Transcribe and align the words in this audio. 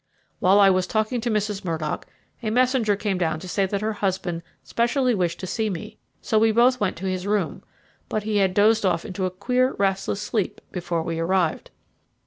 While 0.39 0.59
I 0.59 0.71
was 0.71 0.87
talking 0.87 1.21
to 1.21 1.29
Mrs. 1.29 1.63
Murdock, 1.63 2.07
a 2.41 2.49
messenger 2.49 2.95
came 2.95 3.19
down 3.19 3.39
to 3.39 3.47
say 3.47 3.67
that 3.67 3.81
her 3.81 3.93
husband 3.93 4.41
specially 4.63 5.13
wished 5.13 5.39
to 5.41 5.45
see 5.45 5.69
me, 5.69 5.99
so 6.23 6.39
we 6.39 6.51
both 6.51 6.79
went 6.79 6.97
to 6.97 7.05
his 7.05 7.27
room, 7.27 7.61
but 8.09 8.23
he 8.23 8.37
had 8.37 8.55
dozed 8.55 8.83
off 8.83 9.05
into 9.05 9.25
a 9.27 9.29
queer 9.29 9.75
restless 9.77 10.19
sleep 10.19 10.59
before 10.71 11.03
we 11.03 11.19
arrived. 11.19 11.69